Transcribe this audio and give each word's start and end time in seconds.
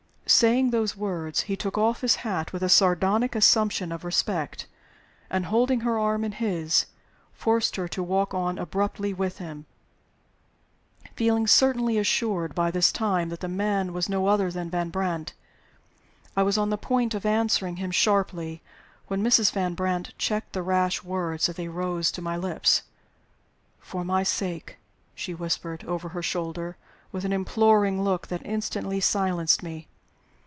Saying 0.27 0.69
those 0.69 0.95
words, 0.95 1.41
he 1.41 1.57
took 1.57 1.77
off 1.77 1.99
his 1.99 2.17
hat 2.23 2.53
with 2.53 2.63
a 2.63 2.69
sardonic 2.69 3.35
assumption 3.35 3.91
of 3.91 4.05
respect; 4.05 4.65
and, 5.29 5.47
holding 5.47 5.81
her 5.81 5.99
arm 5.99 6.23
in 6.23 6.31
his, 6.31 6.85
forced 7.33 7.75
her 7.75 7.85
to 7.89 8.01
walk 8.01 8.33
on 8.33 8.57
abruptly 8.57 9.13
with 9.13 9.39
him. 9.39 9.65
Feeling 11.17 11.47
certainly 11.47 11.97
assured 11.97 12.55
by 12.55 12.71
this 12.71 12.93
time 12.93 13.27
that 13.27 13.41
the 13.41 13.49
man 13.49 13.91
was 13.91 14.07
no 14.07 14.27
other 14.27 14.49
than 14.49 14.69
Van 14.69 14.89
Brandt, 14.89 15.33
I 16.37 16.43
was 16.43 16.57
on 16.57 16.69
the 16.69 16.77
point 16.77 17.13
of 17.13 17.25
answering 17.25 17.75
him 17.75 17.91
sharply, 17.91 18.61
when 19.07 19.21
Mrs. 19.21 19.51
Van 19.51 19.73
Brandt 19.73 20.17
checked 20.17 20.53
the 20.53 20.63
rash 20.63 21.03
words 21.03 21.49
as 21.49 21.57
they 21.57 21.67
rose 21.67 22.09
to 22.13 22.21
my 22.21 22.37
lips. 22.37 22.83
"For 23.81 24.05
my 24.05 24.23
sake!" 24.23 24.77
she 25.13 25.33
whispered, 25.33 25.83
over 25.83 26.09
her 26.09 26.23
shoulder, 26.23 26.77
with 27.11 27.25
an 27.25 27.33
imploring 27.33 28.01
look 28.05 28.27
that 28.27 28.45
instantly 28.45 29.01
silenced 29.01 29.61
me. 29.61 29.89